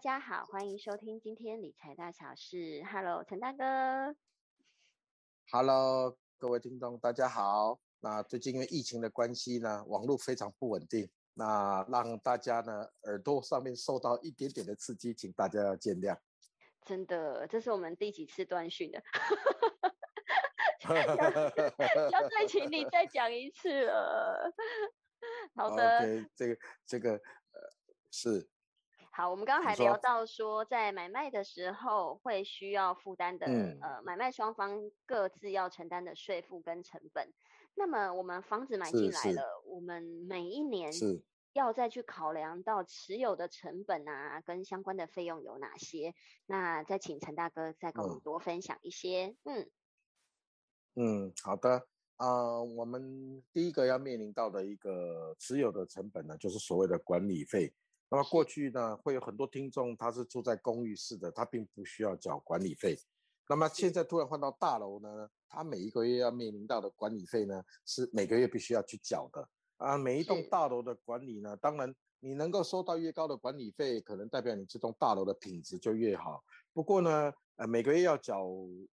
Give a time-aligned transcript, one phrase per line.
[0.00, 2.82] 家好，欢迎收听今天理财大小事。
[2.90, 4.16] Hello，陈大哥。
[5.52, 7.78] Hello，各位听众，大家好。
[7.98, 16.16] 那最近因为疫情的关系呢，网络非常不稳定，那让大家呢耳朵上面受到一点点的刺激，请大家要见谅。
[16.86, 19.02] 真的，这是我们第几次断讯的？
[22.10, 24.50] 要再请你再讲一次了。
[25.54, 25.98] 好的。
[25.98, 27.20] OK，这个这个呃
[28.10, 28.48] 是。
[29.12, 37.32] 好，我们刚刚还聊到说，在买卖的时候会需要负担的，呃，买卖双方各自要承担的税负跟成本。
[37.74, 40.92] 那么我们房子买进来了，我们每一年
[41.52, 46.14] 要再去考量到持有的成本啊，跟相关的费用有哪些？
[46.46, 49.34] 那再请陈大哥再跟我们多分享一些。
[49.44, 49.70] 嗯
[50.94, 51.86] 嗯，好的。
[52.16, 57.72] 呃，我们第一个要面临到的一个持有的成本呢，就是所谓的管理费。
[58.12, 62.98] 那么过去呢，会有很多听众他是住在公寓式的，他并不需要缴管理费。
[63.48, 69.96] 那么现在突然换到大楼呢，他每一个月要面临到的管理费呢，是每个月必须要去缴的啊。
[69.96, 76.42] 每一栋大楼的管理呢，当然你能够收到越高的管理费，可能代表你这栋大楼的品质就越好。
[76.72, 78.44] 不过呢，呃，每个月要缴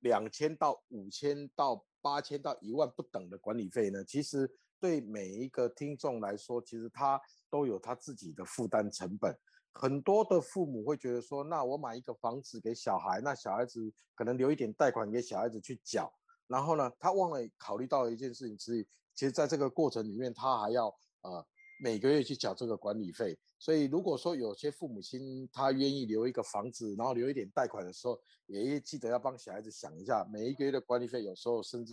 [0.00, 7.20] 两千到五千到八千到一万不等的管理费呢，其实对每一个听众来说，其实他。
[7.50, 9.36] 都有他自己的负担成本，
[9.72, 16.12] 很多的父母会觉得说，那我买一个房子给小孩，那小孩子可能留一点贷款给小孩子去缴，
[16.46, 20.86] 然后呢，他忘了考虑到一件事情，是其实在这个过程里面，他还要
[21.22, 21.44] 呃
[21.82, 23.38] 每个月去缴这个管理费。
[23.58, 31.92] 所以如果说有些父母亲他愿意留一个房子，然后留一点贷款的时候，也记得要帮小孩子想一下，每一个月的管理费有时候甚至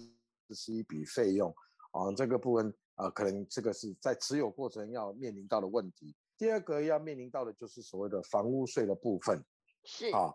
[0.51, 1.53] 是一笔费用
[1.91, 2.73] 啊，这个部分。
[2.97, 6.15] 啊，可能这个是在持有过程要面临到的问题。
[6.35, 9.43] 第二个要面临到的就是所谓的房屋税的部分，
[9.83, 10.33] 是啊。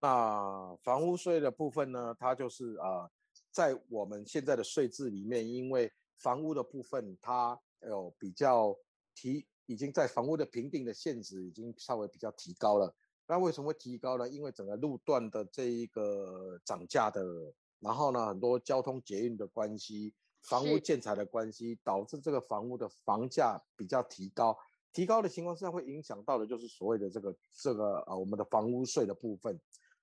[0.00, 3.10] 那房屋税的部分呢，它就是啊，
[3.50, 8.74] 在我们现在的税制里面，因为房屋的部分它有比较
[9.14, 12.94] 提，已经在房屋的评定的限值已经稍微比较提高了。
[13.26, 14.28] 那为什么会提高呢？
[14.28, 17.22] 因为整个路段的这一个涨价的，
[17.80, 20.14] 然后呢，很多交通捷运的关系。
[20.44, 24.56] 房屋建材的关系导致这个房屋的房价比较提高，
[24.92, 29.58] 提高的情况下会影响到的就是所谓的这个这个呃我们的房屋税的部分。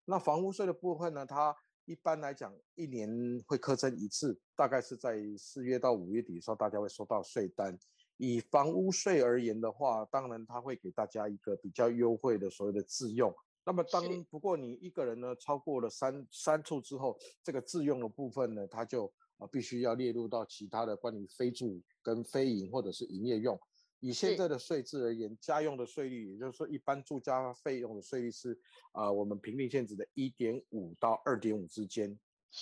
[0.05, 3.09] 那房屋税的部分呢，它一般来讲一年
[3.47, 7.77] 会课征一次，大概是在四月到五月底的时候，大家会收到税单。
[8.17, 13.33] 以房屋税而言的话，当然它会给大家一个比较优惠的所谓的自用。
[13.63, 23.59] 那么当不过你一个人呢超过了三三处之后，这个自用的部分呢，它就啊，必须要列入到其他的关于非住跟非营或者是营业用。
[23.99, 28.57] 以现在的税制而言，家用的税率，也就是说一般住家费用的税率是
[28.91, 32.17] 啊，我们平定限制的一点五到二点五之间。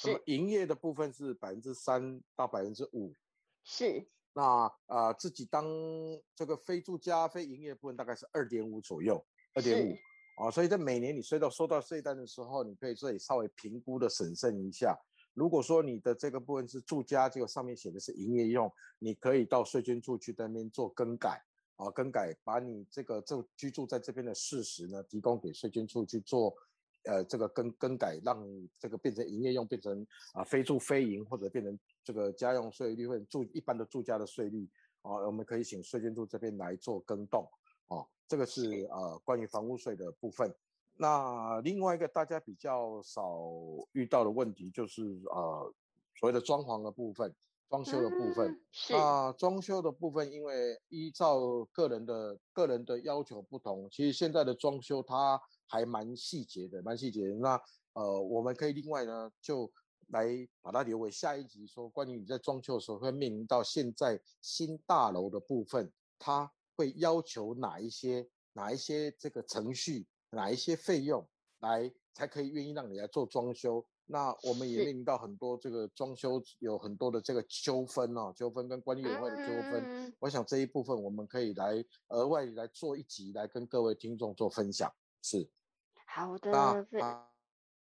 [0.05, 3.13] 那么营业的部分是百分之三到百分之五。
[3.63, 4.05] 是。
[4.33, 5.65] 那啊，自己当
[6.35, 9.95] 这个非住家非营业部分大概是二点五左右，二点五。
[10.43, 14.97] 啊，所以在每年你收到收到税单的时候，你可以自己稍微评估的审慎一下。
[15.39, 18.69] 如果说你的这个部分是住家，结果上面写的是营业用，
[18.99, 21.41] 你可以到税捐处去那边做更改
[21.77, 26.53] 啊，更改把你这个住居住在这边的事实呢，提供给税捐处去做，
[27.03, 28.45] 呃，这个更更改，让
[28.77, 34.67] 这个变成营业用，变成啊非住非营，或者变成这个家用税率或者住一般的住家的税率
[35.03, 37.49] 啊，我们可以请税捐处这边来做更动
[37.87, 40.53] 啊，这个是呃关于房屋税的部分。
[41.01, 43.39] 那另外一个大家比较少
[43.93, 45.01] 遇到的问题就是
[45.31, 45.73] 呃
[46.19, 47.33] 所谓的装潢的部分，
[47.69, 48.59] 装修的部分。
[48.69, 48.91] 是。
[48.91, 57.33] 那装修的部分，因为依照个人的个人的要求不同，其实现在的装修它还蛮细节的，蛮细节。
[57.39, 57.57] 那
[57.93, 59.71] 呃，我们可以另外呢就
[60.07, 60.27] 来
[60.61, 65.89] 把它留为下一集说，关于你在装修的时候会面临到现在新大楼的部分，
[66.19, 70.05] 它会要求哪一些哪一些这个程序。
[70.31, 71.27] 哪一些费用
[71.59, 73.85] 来才可以愿意让你来做装修？
[74.11, 80.11] 那我们也面临到很多这个装修有很多的这个纠纷哦，纠纷跟管理委员会的纠纷。
[80.19, 84.91] 我想这一部分我们可以来额外来做一集来跟各位听众做分享。
[85.21, 85.47] 是，
[86.07, 86.87] 好的。
[86.89, 87.29] 那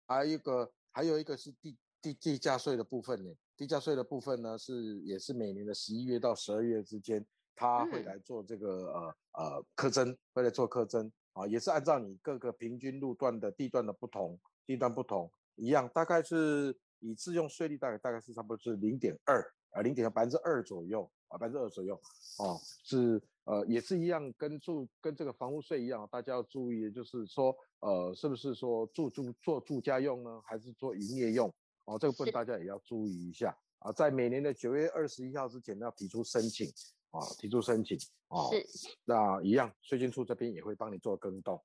[0.07, 3.35] 还有一个还有一个是地地地价税的部分呢。
[3.57, 7.25] 地价税的部分呢是也是每年的十一月到十二月之间，
[7.57, 11.11] 他会来做这个呃呃课征，会来做课征。
[11.39, 14.37] 啊，也是按照你各个平均路段的地段的不同，
[14.67, 19.41] 地段不同一样，大概是以自用税率大概大概是差不多是零点二
[19.71, 21.95] 啊，零点百分之二左右啊，百分之二左右
[22.41, 31.49] 哦，是呃也是一样，跟住跟这个房屋税一样，大家要注意，就是说呃是不是说住住做住家用呢，还是做营业用？
[31.85, 33.57] 哦，这个部分大家也要注意一下。
[33.79, 36.67] 啊，在每年的九月二十一号之前要提出申请
[37.11, 37.97] 啊，提出申请
[38.29, 38.67] 啊，是
[39.05, 41.65] 那一样，税金处这边也会帮你做更动。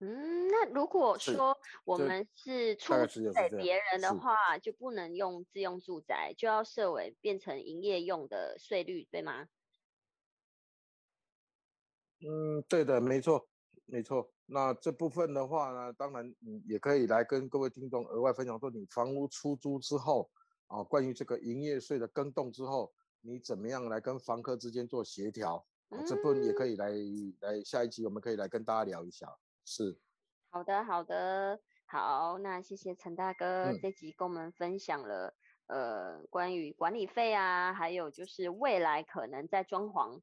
[0.00, 2.92] 嗯，那如果说我们是出
[3.32, 9.46] 给别人的话，就不能用自用住宅，就要设为变成营业用的税率，对吗？
[12.20, 13.48] 嗯，对的，没错，
[13.86, 14.30] 没错。
[14.46, 20.30] 那这部分的话呢，当然你也可以来跟各位听众额外分享说，你房屋出租之后
[20.66, 22.92] 啊，关于这个营业税的更动之后，
[23.26, 25.66] 你怎么样来跟房客之间做协调？
[26.06, 26.90] 这部分也可以来
[27.40, 29.28] 来下一集，我们可以来跟大家聊一下。
[29.64, 29.96] 是，
[30.50, 35.34] 好的，好的，好，那谢谢陈大哥这集跟我们分享了
[35.68, 40.20] 呃关于管理费啊，还有就是未来可能在装潢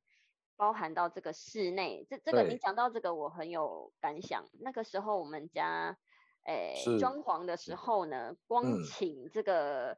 [0.57, 4.45] 包含到这个室内，这这个你讲到这个我很有感想。
[4.59, 5.97] 那个时候我们家
[6.46, 9.98] 诶装潢的时候呢，光请这个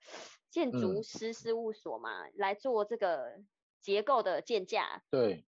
[0.50, 3.42] 建筑师事务所嘛来做这个
[3.80, 5.46] 结构的建架，对，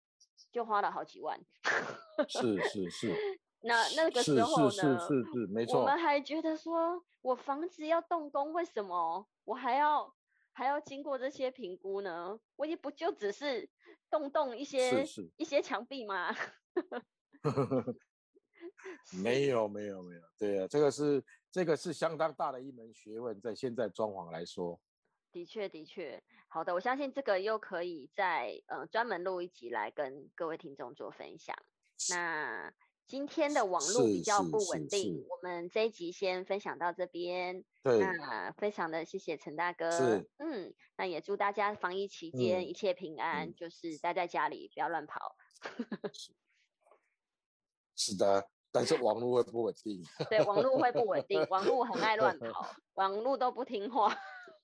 [0.52, 1.40] 就花了好几万。
[2.28, 3.16] 是是是。
[3.64, 5.82] 那那个时候呢，是是是是没错。
[5.82, 10.12] 我们还觉得说，我房子要动工，为什么我还要
[10.52, 12.40] 还要经过这些评估呢？
[12.56, 13.70] 我也不就只是
[14.10, 15.06] 动动一些
[15.38, 16.36] 一些墙壁吗？
[19.24, 24.80] 没有没有没有，对啊，这个是这个是相当大的一门学问，在现在装潢来说。
[25.32, 31.56] 的确的确，好的，我相信这个又可以在呃专门录一集来跟各位听众做分享。
[32.10, 32.74] 那。
[33.08, 37.66] 今天的网络比较不稳定，我们这一集先分享到这边。
[37.84, 39.90] 对，那非常的谢谢陈大哥。
[40.38, 45.36] 嗯，那也祝大家防疫期间一切平安，就是待在家里不要乱跑。
[47.98, 50.04] 是的，但是网络会不稳定。
[50.30, 52.66] 对，网络会不稳定， 网络很爱乱跑，
[52.96, 54.16] 网络都不听话。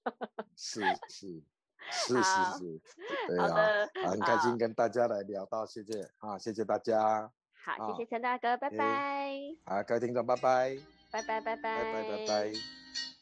[0.56, 1.44] 是是
[1.92, 2.82] 是是是，
[3.28, 7.32] 对啊，很开心跟大家来聊到，谢谢啊，谢谢大家。
[7.66, 9.38] 好，谢谢陈大哥，拜拜。
[9.66, 10.78] 好，各位听众，拜拜。
[11.12, 13.17] 拜拜拜拜拜拜拜拜。